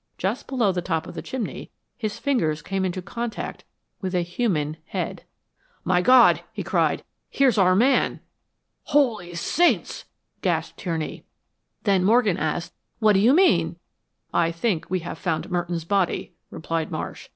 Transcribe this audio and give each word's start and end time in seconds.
Just 0.17 0.47
below 0.47 0.71
the 0.71 0.81
top 0.81 1.05
of 1.05 1.13
the 1.13 1.21
chimney 1.21 1.69
his 1.95 2.17
fingers 2.17 2.63
came 2.63 2.83
into 2.85 3.03
contact 3.03 3.65
with 4.01 4.15
a 4.15 4.23
human 4.23 4.77
head. 4.85 5.25
"My 5.83 6.01
God!" 6.01 6.41
he 6.51 6.63
cried. 6.63 7.03
"Here's 7.29 7.59
our 7.59 7.75
man." 7.75 8.19
"Holy 8.85 9.35
Saints!" 9.35 10.05
gasped 10.41 10.79
Tierney. 10.79 11.23
Then 11.83 12.03
Morgan 12.03 12.37
asked, 12.37 12.73
"What 12.97 13.13
do 13.13 13.19
you 13.19 13.31
mean?" 13.31 13.75
"I 14.33 14.51
think 14.51 14.89
we've 14.89 15.05
found 15.19 15.51
Merton's 15.51 15.85
body," 15.85 16.33
replied 16.49 16.89
Marsh. 16.89 17.29